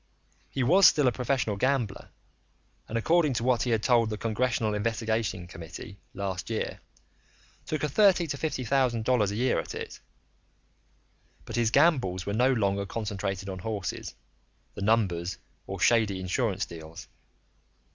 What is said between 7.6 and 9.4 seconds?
took in thirty to fifty thousand dollars a